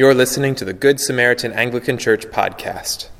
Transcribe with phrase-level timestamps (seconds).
[0.00, 3.10] You're listening to the Good Samaritan Anglican Church podcast.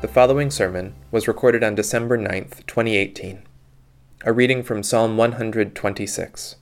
[0.00, 3.42] The following sermon was recorded on December 9th, 2018.
[4.24, 6.56] A reading from Psalm 126.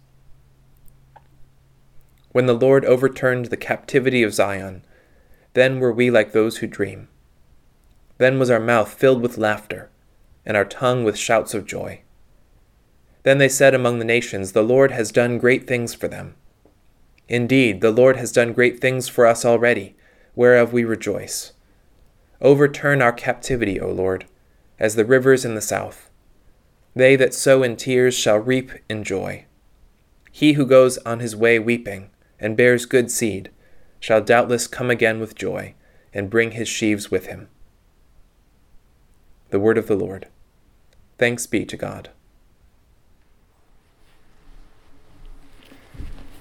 [2.33, 4.83] When the Lord overturned the captivity of Zion,
[5.55, 7.09] then were we like those who dream.
[8.19, 9.91] Then was our mouth filled with laughter,
[10.45, 12.03] and our tongue with shouts of joy.
[13.23, 16.35] Then they said among the nations, The Lord has done great things for them.
[17.29, 19.97] Indeed, the Lord has done great things for us already,
[20.35, 21.53] whereof we rejoice.
[22.41, 24.27] Overturn our captivity, O Lord,
[24.79, 26.11] as the rivers in the south.
[26.95, 29.47] They that sow in tears shall reap in joy.
[30.31, 33.51] He who goes on his way weeping, and bears good seed,
[34.05, 35.73] shall doubtless come again with joy,
[36.13, 37.49] and bring his sheaves with him.
[39.49, 40.29] The word of the Lord.
[41.17, 42.11] Thanks be to God.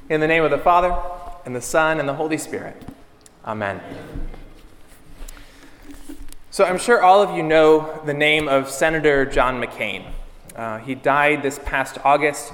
[0.09, 0.93] In the name of the Father,
[1.45, 2.75] and the Son, and the Holy Spirit.
[3.45, 3.79] Amen.
[6.51, 10.11] So I'm sure all of you know the name of Senator John McCain.
[10.53, 12.51] Uh, he died this past August,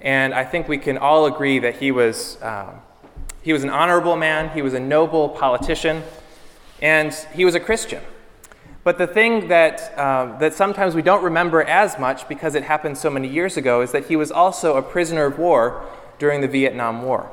[0.00, 2.74] and I think we can all agree that he was uh,
[3.42, 6.02] he was an honorable man, he was a noble politician,
[6.80, 8.02] and he was a Christian.
[8.84, 12.98] But the thing that, uh, that sometimes we don't remember as much because it happened
[12.98, 15.84] so many years ago is that he was also a prisoner of war
[16.18, 17.30] during the Vietnam War.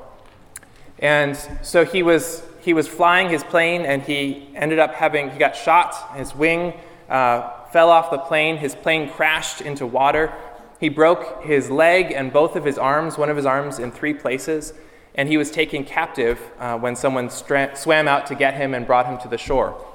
[0.99, 5.39] And so he was, he was flying his plane and he ended up having, he
[5.39, 6.73] got shot, his wing
[7.09, 10.31] uh, fell off the plane, his plane crashed into water.
[10.79, 14.13] He broke his leg and both of his arms, one of his arms in three
[14.13, 14.73] places
[15.19, 18.87] and he was taken captive uh, when someone stra- swam out to get him and
[18.87, 19.85] brought him to the shore.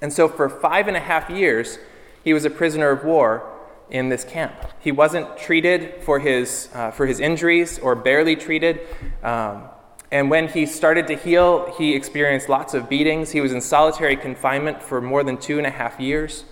[0.00, 1.78] And so, for five and a half years,
[2.24, 3.48] he was a prisoner of war
[3.90, 4.52] in this camp.
[4.80, 8.80] He wasn't treated for his, uh, for his injuries or barely treated.
[9.22, 9.68] Um,
[10.10, 13.30] and when he started to heal, he experienced lots of beatings.
[13.30, 16.44] He was in solitary confinement for more than two and a half years.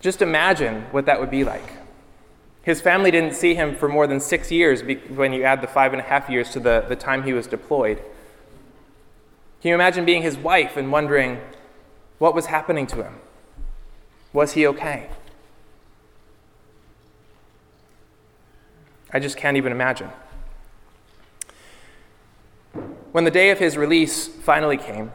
[0.00, 1.70] Just imagine what that would be like.
[2.62, 5.92] His family didn't see him for more than six years when you add the five
[5.92, 7.98] and a half years to the, the time he was deployed.
[9.62, 11.40] Can you imagine being his wife and wondering
[12.18, 13.14] what was happening to him?
[14.32, 15.08] Was he okay?
[19.12, 20.10] I just can't even imagine.
[23.12, 25.12] When the day of his release finally came,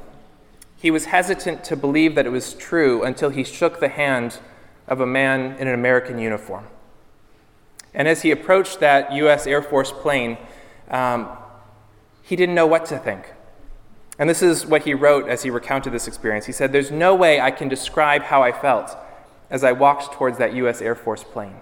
[0.76, 4.40] he was hesitant to believe that it was true until he shook the hand
[4.88, 6.66] of a man in an American uniform.
[7.96, 9.48] And as he approached that U.S.
[9.48, 10.38] Air Force plane,
[10.90, 11.30] um,
[12.22, 13.32] he didn't know what to think.
[14.20, 16.46] And this is what he wrote as he recounted this experience.
[16.46, 18.96] He said, There's no way I can describe how I felt
[19.50, 20.82] as I walked towards that U.S.
[20.82, 21.56] Air Force plane.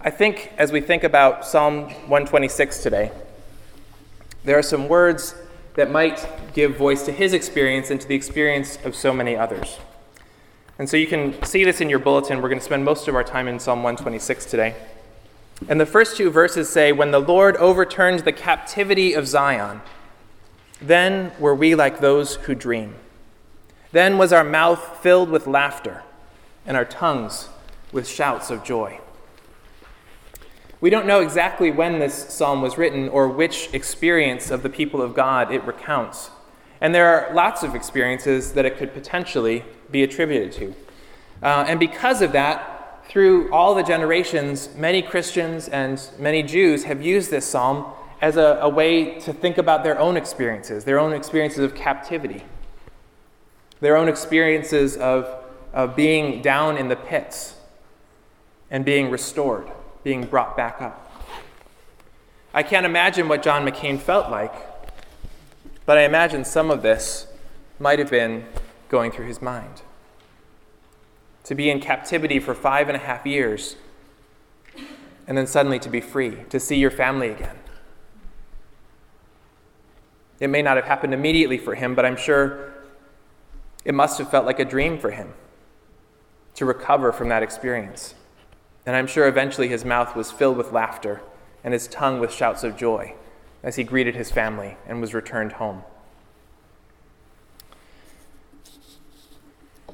[0.00, 3.12] I think as we think about Psalm 126 today,
[4.44, 5.34] there are some words
[5.76, 9.78] that might give voice to his experience and to the experience of so many others.
[10.78, 12.42] And so you can see this in your bulletin.
[12.42, 14.74] We're going to spend most of our time in Psalm 126 today.
[15.68, 19.82] And the first two verses say, When the Lord overturned the captivity of Zion,
[20.80, 22.96] then were we like those who dream.
[23.92, 26.02] Then was our mouth filled with laughter,
[26.66, 27.48] and our tongues
[27.92, 28.98] with shouts of joy.
[30.80, 35.00] We don't know exactly when this psalm was written or which experience of the people
[35.00, 36.30] of God it recounts.
[36.84, 40.74] And there are lots of experiences that it could potentially be attributed to.
[41.42, 47.00] Uh, and because of that, through all the generations, many Christians and many Jews have
[47.00, 47.86] used this psalm
[48.20, 52.44] as a, a way to think about their own experiences, their own experiences of captivity,
[53.80, 55.26] their own experiences of,
[55.72, 57.54] of being down in the pits
[58.70, 59.70] and being restored,
[60.02, 61.10] being brought back up.
[62.52, 64.52] I can't imagine what John McCain felt like,
[65.86, 67.26] but I imagine some of this
[67.78, 68.46] might have been
[68.88, 69.82] going through his mind.
[71.44, 73.76] To be in captivity for five and a half years,
[75.26, 77.58] and then suddenly to be free, to see your family again.
[80.40, 82.72] It may not have happened immediately for him, but I'm sure
[83.84, 85.34] it must have felt like a dream for him
[86.54, 88.14] to recover from that experience.
[88.86, 91.20] And I'm sure eventually his mouth was filled with laughter
[91.62, 93.14] and his tongue with shouts of joy
[93.64, 95.82] as he greeted his family and was returned home.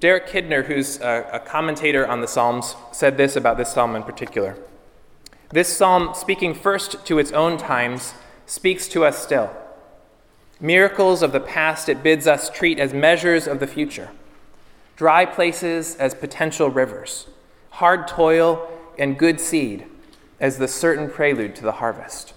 [0.01, 4.57] Derek Kidner, who's a, commentator on the Psalms, said this about this psalm in particular.
[5.51, 8.15] This psalm, speaking first to its own times,
[8.47, 9.55] speaks to us still.
[10.59, 14.11] Miracles of the past it bids us treat as measures of the future.
[14.97, 17.27] Dry places as potential rivers.
[17.71, 19.87] Hard toil and good seed
[20.41, 22.33] as the certain prelude to the harvest.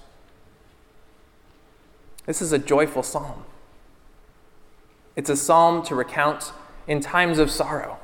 [2.25, 3.43] This is a joyful psalm.
[5.15, 6.51] It's a psalm to recount
[6.87, 7.99] in times of sorrow.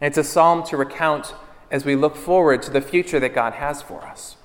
[0.00, 1.34] It's a psalm to recount
[1.70, 4.36] as we look forward to the future that God has for us.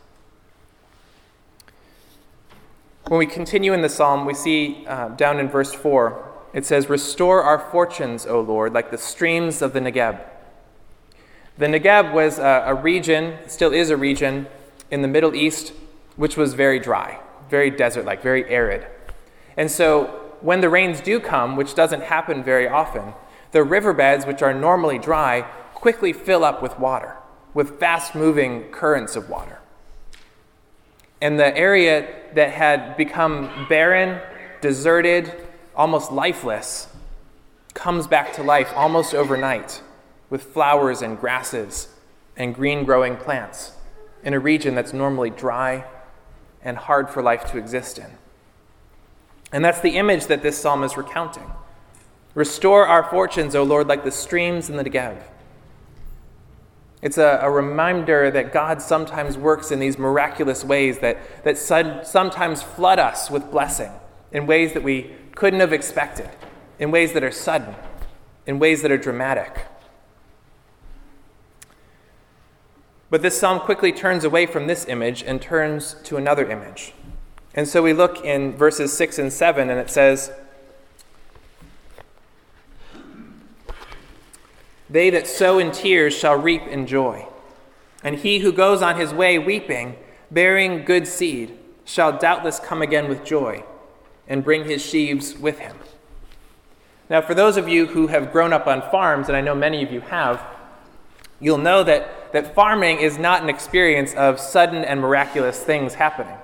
[3.08, 6.90] When we continue in the psalm, we see uh, down in verse 4, it says,
[6.90, 10.20] Restore our fortunes, O Lord, like the streams of the Negeb.
[11.58, 14.48] The Negeb was a, a region, still is a region,
[14.90, 15.74] in the Middle East,
[16.16, 17.20] which was very dry,
[17.50, 18.86] very desert like, very arid.
[19.58, 23.14] And so when the rains do come, which doesn't happen very often,
[23.52, 25.42] the riverbeds, which are normally dry,
[25.74, 27.16] quickly fill up with water,
[27.54, 29.60] with fast moving currents of water.
[31.22, 34.22] And the area that had become barren,
[34.62, 35.34] deserted,
[35.76, 36.88] almost lifeless,
[37.74, 39.82] comes back to life almost overnight
[40.30, 41.88] with flowers and grasses
[42.36, 43.74] and green growing plants
[44.24, 45.86] in a region that's normally dry
[46.66, 48.18] and hard for life to exist in.
[49.54, 51.50] And that's the image that this psalm is recounting.
[52.34, 55.18] Restore our fortunes, O Lord, like the streams in the Negev.
[57.02, 62.64] It's a, a, reminder that God sometimes works in these miraculous ways that, that sometimes
[62.64, 63.92] flood us with blessing
[64.32, 66.30] in ways that we couldn't have expected,
[66.80, 67.76] in ways that are sudden,
[68.48, 69.66] in ways that are dramatic.
[73.16, 76.92] But this psalm quickly turns away from this image and turns to another image.
[77.54, 80.34] And so we look in verses 6 and 7, and it says,
[84.90, 87.26] They that sow in tears shall reap in joy.
[88.04, 89.96] And he who goes on his way weeping,
[90.30, 93.64] bearing good seed, shall doubtless come again with joy,
[94.28, 95.78] and bring his sheaves with him.
[97.10, 99.82] Now, for those of you who have grown up on farms, and I know many
[99.84, 100.46] of you have,
[101.40, 106.36] you'll know that, that farming is not an experience of sudden and miraculous things happening.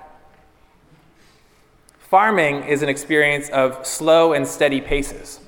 [1.99, 5.41] Farming is an experience of slow and steady paces,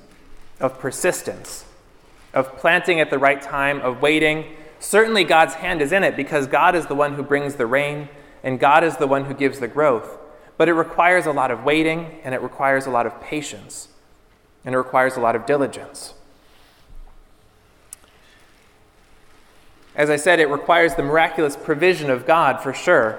[0.60, 1.64] of persistence,
[2.34, 4.44] of planting at the right time, of waiting.
[4.80, 8.10] Certainly, God's hand is in it because God is the one who brings the rain
[8.42, 10.18] and God is the one who gives the growth.
[10.58, 13.88] But it requires a lot of waiting and it requires a lot of patience
[14.62, 16.12] and it requires a lot of diligence.
[19.96, 23.18] As I said, it requires the miraculous provision of God for sure,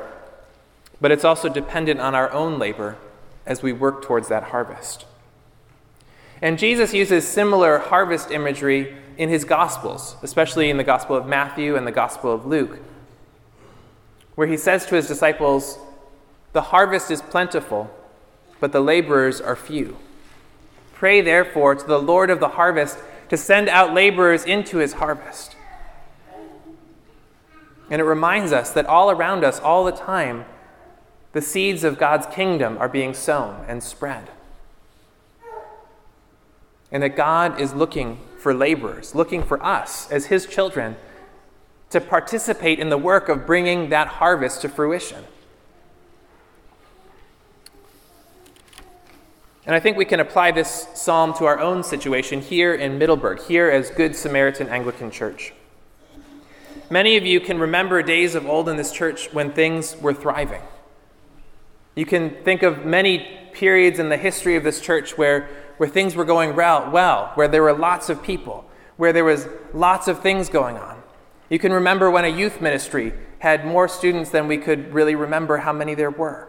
[0.99, 2.97] but it's also dependent on our own labor
[3.45, 5.05] as we work towards that harvest.
[6.41, 11.75] And Jesus uses similar harvest imagery in his Gospels, especially in the Gospel of Matthew
[11.75, 12.79] and the Gospel of Luke,
[14.35, 15.77] where he says to his disciples,
[16.51, 17.89] The harvest is plentiful,
[18.59, 19.97] but the laborers are few.
[20.93, 22.97] Pray therefore to the Lord of the harvest
[23.29, 25.54] to send out laborers into his harvest.
[27.89, 30.45] And it reminds us that all around us, all the time,
[31.33, 34.29] the seeds of God's kingdom are being sown and spread.
[36.91, 40.95] And that God is looking for laborers, looking for us as his children
[41.89, 45.23] to participate in the work of bringing that harvest to fruition.
[49.65, 53.41] And I think we can apply this psalm to our own situation here in Middleburg,
[53.41, 55.53] here as Good Samaritan Anglican Church.
[56.89, 60.61] Many of you can remember days of old in this church when things were thriving.
[61.95, 66.15] You can think of many periods in the history of this church where where things
[66.15, 68.65] were going well, where there were lots of people,
[68.97, 71.01] where there was lots of things going on.
[71.49, 75.57] You can remember when a youth ministry had more students than we could really remember
[75.57, 76.47] how many there were.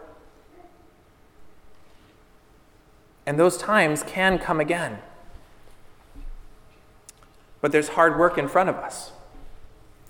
[3.25, 4.99] And those times can come again.
[7.59, 9.11] But there's hard work in front of us.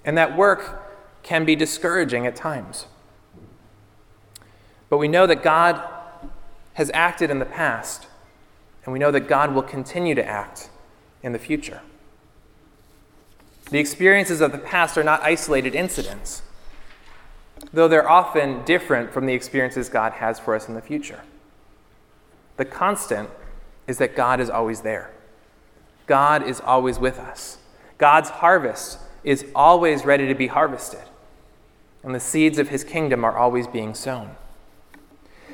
[0.08, 2.86] And that work can be discouraging at times.
[4.90, 5.84] But we know that God
[6.76, 8.08] has acted in the past
[8.86, 10.70] and we know that God will continue to act
[11.22, 11.82] in the future.
[13.70, 16.42] The experiences of the past are not isolated incidents,
[17.74, 21.20] though they're often different from the experiences God has for us in the future.
[22.56, 23.30] The constant
[23.88, 25.12] is that God is always there.
[26.06, 27.58] God is always with us.
[27.98, 31.04] God's harvest is always ready to be harvested,
[32.04, 34.36] and the seeds of his kingdom are always being sown.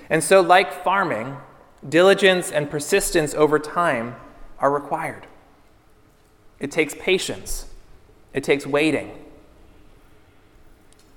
[0.10, 1.38] And so, like farming,
[1.88, 4.15] Diligence and persistence over time
[4.60, 5.27] are required.
[6.60, 7.65] It takes patience,
[8.34, 9.12] it takes waiting,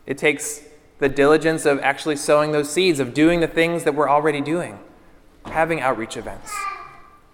[0.07, 0.63] it takes
[0.99, 4.81] the diligence of actually sowing those seeds, of doing the things that we're already doing,
[5.45, 6.53] having outreach events,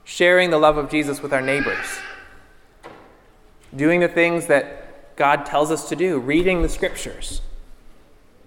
[0.05, 1.87] sharing the love of Jesus with our neighbors,
[3.75, 4.82] doing the things that
[5.17, 7.43] God tells us to do, reading the scriptures,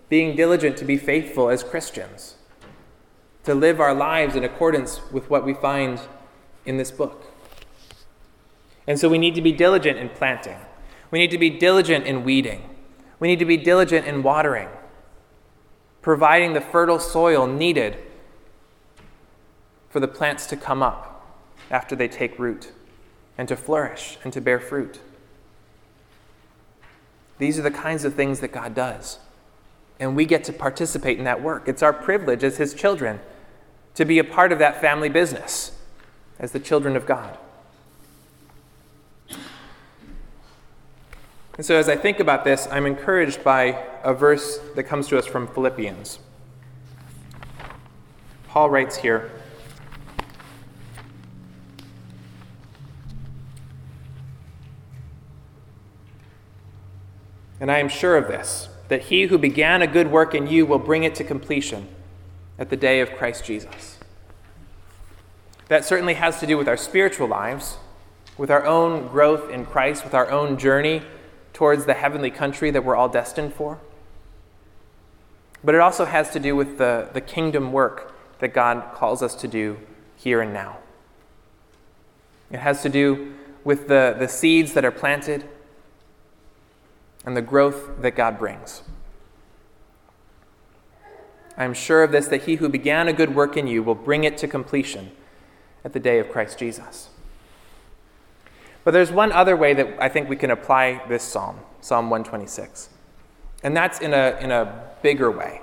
[0.09, 2.35] being diligent to be faithful as Christians,
[3.43, 5.99] to live our lives in accordance with what we find
[6.65, 7.25] in this book.
[8.87, 10.57] And so we need to be diligent in planting.
[11.11, 12.69] We need to be diligent in weeding.
[13.19, 14.69] We need to be diligent in watering,
[16.01, 17.97] providing the fertile soil needed
[19.89, 21.25] for the plants to come up
[21.71, 22.71] after they take root
[23.37, 24.99] and to flourish and to bear fruit.
[27.37, 29.19] These are the kinds of things that God does.
[29.99, 31.67] And we get to participate in that work.
[31.67, 33.19] It's our privilege as His children
[33.95, 35.71] to be a part of that family business
[36.39, 37.37] as the children of God.
[41.57, 45.17] And so, as I think about this, I'm encouraged by a verse that comes to
[45.17, 46.19] us from Philippians.
[48.49, 49.31] Paul writes here
[57.65, 60.67] And I am sure of this, that he who began a good work in you
[60.67, 61.87] will bring it to completion
[62.59, 63.97] at the day of Christ Jesus.
[65.67, 67.77] That certainly has to do with our spiritual lives,
[68.37, 71.01] with our own growth in Christ, with our own journey
[71.53, 73.79] towards the heavenly country that we're all destined for.
[75.63, 79.33] But it also has to do with the, the kingdom work that God calls us
[79.33, 79.79] to do
[80.15, 80.77] here and now.
[82.51, 85.49] It has to do with the, the seeds that are planted
[87.25, 88.83] and the growth that God brings.
[91.57, 93.95] I am sure of this that he who began a good work in you will
[93.95, 95.11] bring it to completion
[95.83, 97.09] at the day of Christ Jesus.
[98.83, 102.89] But there's one other way that I think we can apply this psalm, Psalm 126,
[103.63, 105.61] and that's in a, in a bigger way.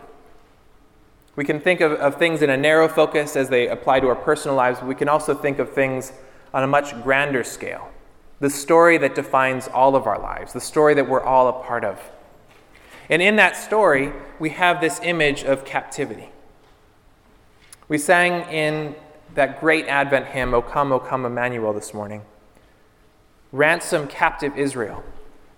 [1.37, 4.17] We can think of, of things in a narrow focus as they apply to our
[4.17, 6.13] personal lives, but we can also think of things
[6.53, 7.91] on a much grander scale.
[8.43, 11.85] The story that defines all of our lives, the story that we're all a part
[11.85, 12.01] of.
[13.09, 16.31] And in that story, we have this image of captivity.
[17.87, 18.97] We sang in
[19.37, 22.23] that great Advent hymn, O come, O come, Emmanuel, this morning
[23.53, 25.05] ransom captive Israel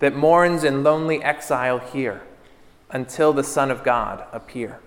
[0.00, 2.20] that mourns in lonely exile here
[2.90, 4.78] until the Son of God appear.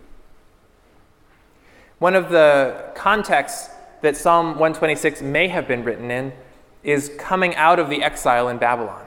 [1.98, 6.32] One of the contexts that Psalm 126 may have been written in
[6.88, 9.06] is coming out of the exile in Babylon.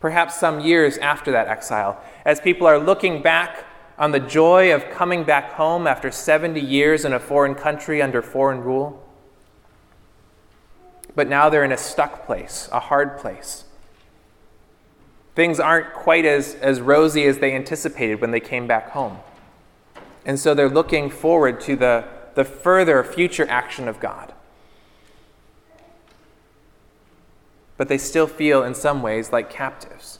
[0.00, 3.64] Perhaps some years after that exile, as people are looking back
[3.96, 8.20] on the joy of coming back home after 70 years in a foreign country under
[8.20, 9.06] foreign rule
[11.14, 13.64] but now they're in a stuck place, a hard place.
[15.34, 19.18] Things aren't quite as, as rosy as they anticipated when they came back home.
[20.24, 22.04] And so they're looking forward to the,
[22.34, 24.32] the further future action of God.
[27.80, 30.18] But they still feel, in some ways, like captives.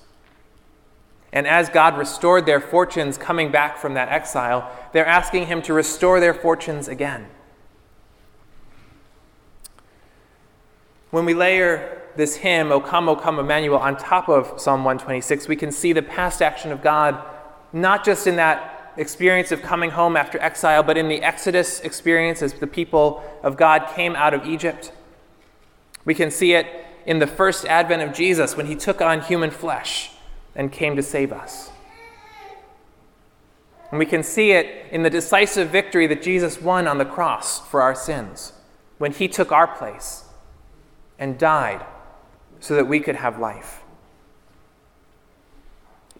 [1.31, 5.75] And as God restored their fortunes coming back from that exile, they're asking Him to
[5.75, 7.27] restore their fortunes again.
[11.11, 15.47] When we layer this hymn, O come, O come, Emmanuel, on top of Psalm 126,
[15.47, 17.23] we can see the past action of God,
[17.75, 22.41] not just in that experience of coming home after exile, but in the Exodus experience
[22.41, 24.93] as the people of God came out of Egypt.
[26.07, 29.51] We can see it in the first advent of Jesus when he took on human
[29.51, 30.11] flesh
[30.55, 31.71] and came to save us.
[33.91, 37.67] And we can see it in the decisive victory that Jesus won on the cross
[37.69, 38.53] for our sins
[38.99, 40.25] when he took our place
[41.19, 41.85] and died
[42.61, 43.81] so that we could have life.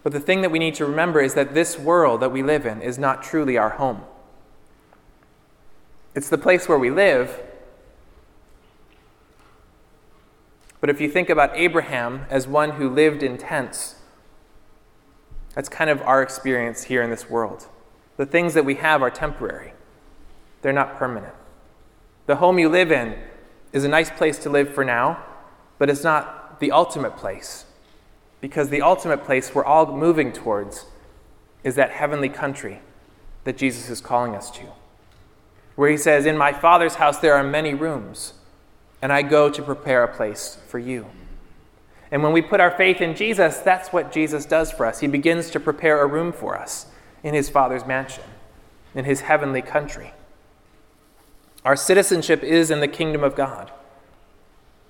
[0.03, 2.65] But the thing that we need to remember is that this world that we live
[2.65, 4.01] in is not truly our home.
[6.15, 7.39] It's the place where we live.
[10.81, 13.95] But if you think about Abraham as one who lived in tents,
[15.55, 17.67] that's kind of our experience here in this world.
[18.17, 19.73] The things that we have are temporary,
[20.61, 21.33] they're not permanent.
[22.25, 23.15] The home you live in
[23.73, 25.23] is a nice place to live for now,
[25.77, 27.65] but it's not the ultimate place.
[28.39, 30.85] Because the ultimate place we're all moving towards
[31.63, 32.81] is that heavenly country
[33.43, 34.63] that Jesus is calling us to.
[35.75, 38.33] Where he says, In my Father's house there are many rooms,
[39.01, 41.07] and I go to prepare a place for you.
[42.11, 44.99] And when we put our faith in Jesus, that's what Jesus does for us.
[44.99, 46.87] He begins to prepare a room for us
[47.23, 48.25] in his Father's mansion,
[48.93, 50.13] in his heavenly country.
[51.63, 53.71] Our citizenship is in the kingdom of God,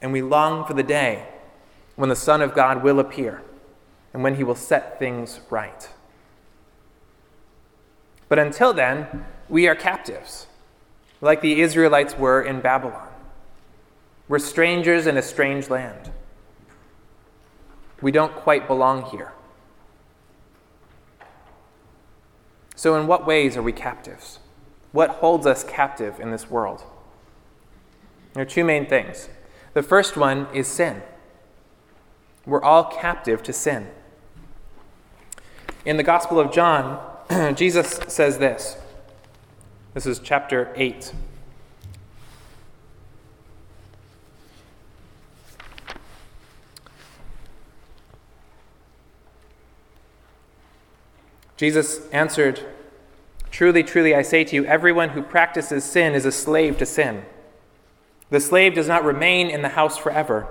[0.01, 1.27] and we long for the day
[1.95, 3.43] when the Son of God will appear
[4.13, 5.89] and when he will set things right.
[8.27, 10.47] But until then, we are captives.
[11.23, 13.10] like the Israelites were in Babylon.
[14.31, 16.09] We're strangers in a strange land.
[18.01, 19.33] We don't quite belong here.
[22.77, 24.39] So, in what ways are we captives?
[24.93, 26.81] What holds us captive in this world?
[28.31, 29.27] There are two main things.
[29.73, 31.01] The first one is sin.
[32.45, 33.89] We're all captive to sin.
[35.83, 37.01] In the Gospel of John,
[37.57, 38.77] Jesus says this.
[39.93, 41.11] This is chapter 8.
[51.61, 52.59] Jesus answered,
[53.51, 57.23] Truly, truly, I say to you, everyone who practices sin is a slave to sin.
[58.31, 60.47] The slave does not remain in the house forever,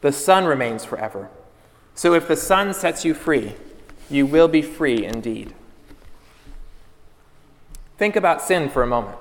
[0.00, 1.28] the Son remains forever.
[1.94, 3.52] So if the Son sets you free,
[4.08, 5.52] you will be free indeed.
[7.98, 9.18] Think about sin for a moment.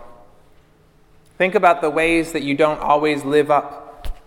[1.38, 4.18] Think about the ways that you don't always live up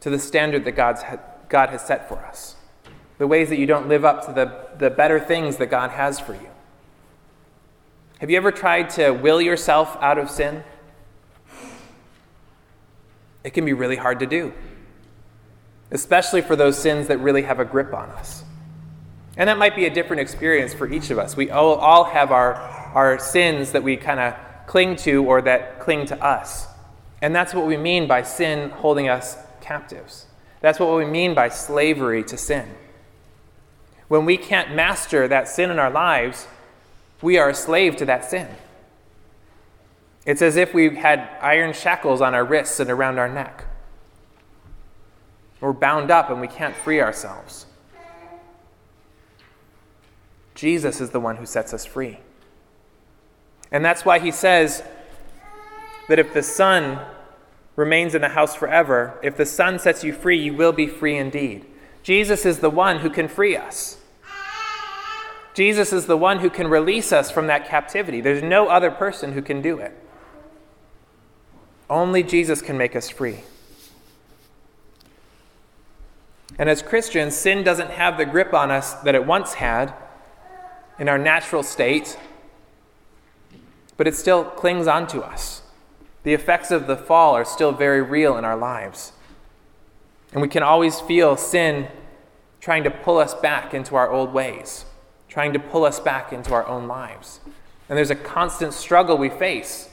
[0.00, 1.00] to the standard that God's,
[1.48, 2.56] God has set for us,
[3.20, 6.18] the ways that you don't live up to the, the better things that God has
[6.18, 6.48] for you.
[8.18, 10.64] Have you ever tried to will yourself out of sin?
[13.44, 14.54] It can be really hard to do,
[15.90, 18.42] especially for those sins that really have a grip on us.
[19.36, 21.36] And that might be a different experience for each of us.
[21.36, 24.34] We all, have our, our sins that we kind of
[24.66, 26.66] cling to or that cling to us.
[27.20, 30.24] And that's what we mean by sin holding us captives.
[30.62, 32.66] That's what we mean by slavery to sin.
[34.10, 36.48] When we can't master that sin in our lives,
[37.22, 38.48] we are a slave to that sin.
[40.26, 43.66] It's as if we had iron shackles on our wrists and around our neck.
[45.60, 47.66] We're bound up and we can't free ourselves.
[50.56, 52.18] Jesus is the one who sets us free.
[53.70, 54.82] And that's why he says
[56.08, 56.98] that if the Son
[57.76, 61.16] remains in the house forever, if the Son sets you free, you will be free
[61.16, 61.64] indeed.
[62.02, 63.98] Jesus is the one who can free us.
[65.54, 68.20] Jesus is the one who can release us from that captivity.
[68.20, 69.92] There's no other person who can do it.
[71.88, 73.40] Only Jesus can make us free.
[76.58, 79.94] And as Christians, sin doesn't have the grip on us that it once had
[80.98, 82.18] in our natural state,
[83.96, 85.62] but it still clings onto us.
[86.22, 89.12] The effects of the fall are still very real in our lives.
[90.32, 91.88] And we can always feel sin
[92.60, 94.84] trying to pull us back into our old ways,
[95.30, 97.40] trying to pull us back into our own lives.
[97.88, 99.88] And there's a constant struggle we face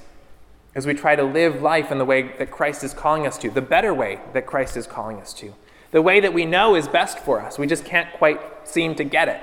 [0.76, 3.50] as we try to live life in the way that Christ is calling us to,
[3.50, 5.54] the better way that Christ is calling us to,
[5.92, 7.58] the way that we know is best for us.
[7.58, 9.42] We just can't quite seem to get it.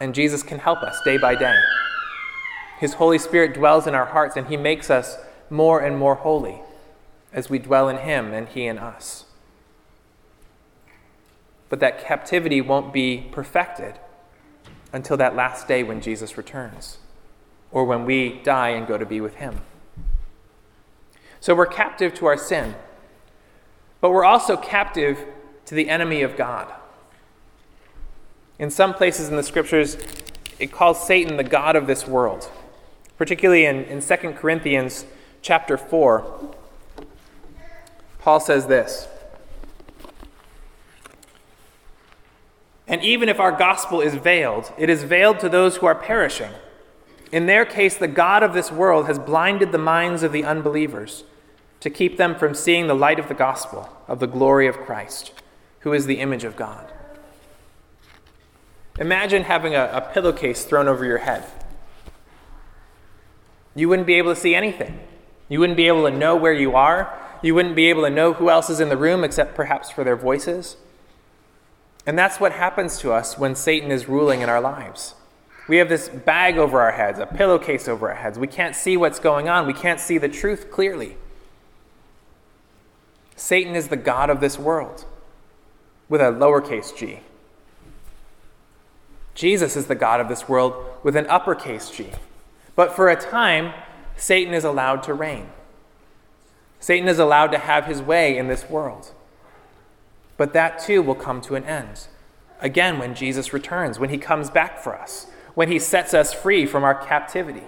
[0.00, 1.54] And Jesus can help us day by day.
[2.78, 5.18] His Holy Spirit dwells in our hearts, and He makes us
[5.50, 6.60] more and more holy
[7.32, 9.24] as we dwell in Him and He in us.
[11.68, 13.94] But that captivity won't be perfected
[14.92, 16.98] until that last day when Jesus returns,
[17.70, 19.60] or when we die and go to be with Him.
[21.40, 22.74] So we're captive to our sin,
[24.00, 25.24] but we're also captive
[25.66, 26.72] to the enemy of God.
[28.58, 29.96] In some places in the scriptures,
[30.58, 32.50] it calls Satan the God of this world.
[33.16, 35.04] Particularly in, in 2 Corinthians
[35.42, 36.54] chapter 4,
[38.20, 39.08] Paul says this
[42.88, 46.50] And even if our gospel is veiled, it is veiled to those who are perishing.
[47.30, 51.24] In their case, the God of this world has blinded the minds of the unbelievers
[51.80, 55.32] to keep them from seeing the light of the gospel of the glory of Christ,
[55.80, 56.90] who is the image of God.
[58.98, 61.44] Imagine having a, a pillowcase thrown over your head.
[63.74, 64.98] You wouldn't be able to see anything.
[65.48, 67.16] You wouldn't be able to know where you are.
[67.42, 70.02] You wouldn't be able to know who else is in the room except perhaps for
[70.02, 70.76] their voices.
[72.08, 75.14] And that's what happens to us when Satan is ruling in our lives.
[75.68, 78.38] We have this bag over our heads, a pillowcase over our heads.
[78.38, 81.18] We can't see what's going on, we can't see the truth clearly.
[83.36, 85.04] Satan is the God of this world
[86.08, 87.20] with a lowercase g.
[89.34, 92.10] Jesus is the God of this world with an uppercase G.
[92.74, 93.74] But for a time,
[94.16, 95.50] Satan is allowed to reign.
[96.80, 99.12] Satan is allowed to have his way in this world.
[100.38, 102.08] But that too will come to an end.
[102.60, 106.64] Again, when Jesus returns, when he comes back for us, when he sets us free
[106.64, 107.64] from our captivity.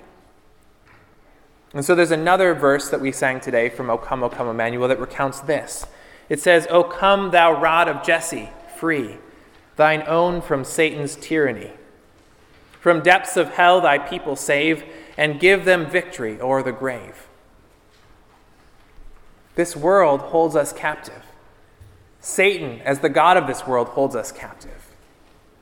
[1.75, 4.89] And so there's another verse that we sang today from O Come, O Come, Emmanuel
[4.89, 5.87] that recounts this.
[6.31, 9.19] It says, O come, thou rod of Jesse, free
[9.81, 11.71] thine own from Satan's tyranny.
[12.81, 14.85] From depths of hell thy people save,
[15.17, 17.29] and give them victory o'er the grave.
[19.55, 21.23] This world holds us captive.
[22.21, 24.95] Satan, as the God of this world, holds us captive.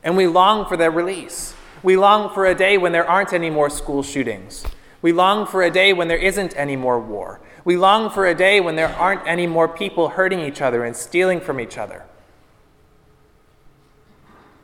[0.02, 1.54] And we long for their release.
[1.82, 4.64] We long for a day when there aren't any more school shootings.
[5.00, 7.40] We long for a day when there isn't any more war.
[7.64, 10.96] We long for a day when there aren't any more people hurting each other and
[10.96, 12.04] stealing from each other.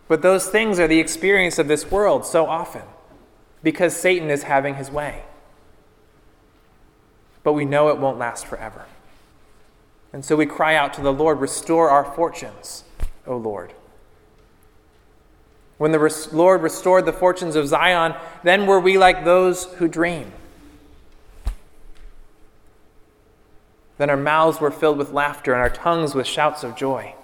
[0.08, 2.82] But those things are the experience of this world so often
[3.62, 5.24] because Satan is having his way.
[7.42, 8.86] But we know it won't last forever.
[10.14, 12.84] And so we cry out to the Lord, Restore our fortunes,
[13.26, 13.72] O Lord.
[15.76, 20.30] When the Lord restored the fortunes of Zion, then were we like those who dream.
[23.98, 27.16] Then our mouths were filled with laughter and our tongues with shouts of joy.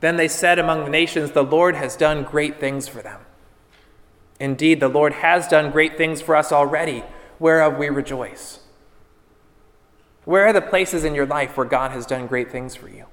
[0.00, 3.20] Then they said among the nations, The Lord has done great things for them.
[4.40, 7.04] Indeed, the Lord has done great things for us already,
[7.38, 8.60] whereof we rejoice.
[10.30, 13.06] Where are the places in your life where God has done great things for you?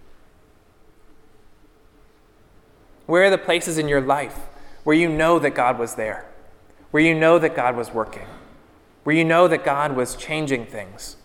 [3.07, 4.37] Where are the places in your life
[4.83, 6.29] where you know that God was there?
[6.91, 8.27] Where you know that God was working?
[9.03, 11.15] Where you know that God was changing things?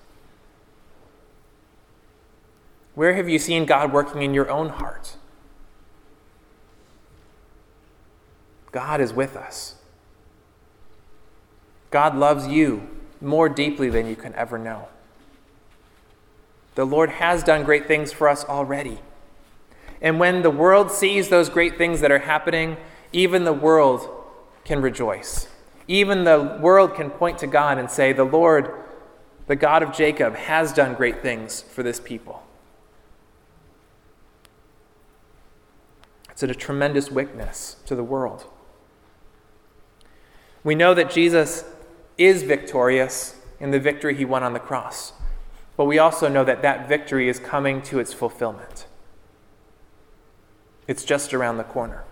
[2.95, 5.19] Where have you seen God working in your own heart?
[8.71, 9.75] God is with us.
[11.91, 12.89] God loves you
[13.21, 14.89] more deeply than you can ever know.
[16.75, 19.01] The Lord has done great things for us already.
[20.01, 22.77] And when the world sees those great things that are happening,
[23.13, 24.09] even the world
[24.65, 25.49] can rejoice.
[25.87, 28.73] Even the world can point to God and say, The Lord,
[29.47, 32.43] the God of Jacob, has done great things for this people.
[36.31, 38.47] It's a tremendous witness to the world.
[40.65, 41.65] We know that Jesus
[42.19, 45.13] is victorious in the victory he won on the cross.
[45.83, 48.87] But we also know that that victory is coming to its fulfillment.
[50.87, 52.05] It's just around the corner.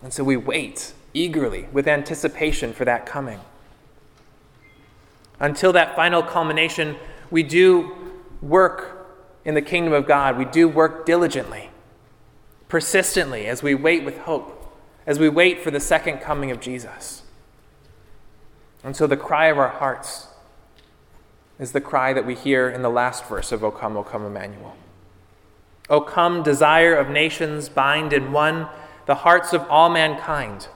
[0.00, 3.40] And so we wait eagerly with anticipation for that coming.
[5.40, 6.94] Until that final culmination,
[7.32, 7.96] we do
[8.40, 9.08] work
[9.44, 10.38] in the kingdom of God.
[10.38, 11.70] We do work diligently,
[12.68, 14.72] persistently, as we wait with hope,
[15.04, 17.24] as we wait for the second coming of Jesus.
[18.84, 20.28] And so the cry of our hearts
[21.60, 24.24] is the cry that we hear in the last verse of O come, O come,
[24.24, 24.74] Emmanuel.
[25.90, 28.66] O come, desire of nations, bind in one
[29.04, 30.68] the hearts of all mankind.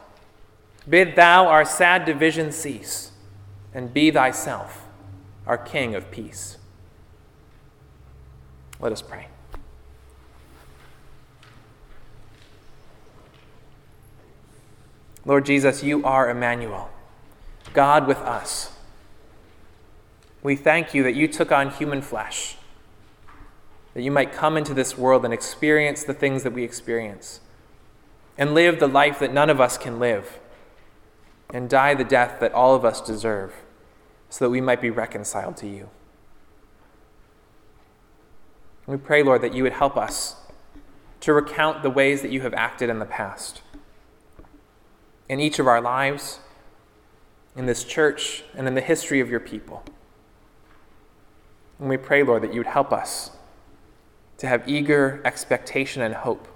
[0.87, 3.13] Bid thou our sad division cease,
[3.73, 4.87] and be thyself
[5.47, 6.59] our King of peace.
[8.79, 9.29] Let us pray.
[15.25, 16.91] Lord Jesus, you are Emmanuel,
[17.73, 18.74] God with us.
[20.45, 22.59] We thank you that you took on human flesh,
[23.95, 27.41] that you might come into this world and experience the things that we experience,
[28.37, 30.39] and live the life that none of us can live,
[31.49, 33.55] and die the death that all of us deserve,
[34.29, 35.89] so that we might be reconciled to you.
[38.87, 40.37] We pray, Lord, that you would help us
[41.21, 43.63] to recount the ways that you have acted in the past.
[45.27, 46.41] In each of our lives,
[47.57, 49.83] in this church, and in the history of your people.
[51.79, 53.31] And we pray, Lord, that you would help us
[54.39, 56.49] to have eager expectation and hope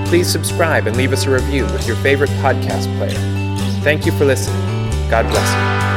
[0.09, 3.19] please subscribe and leave us a review with your favorite podcast player.
[3.81, 4.61] Thank you for listening.
[5.09, 5.96] God bless you.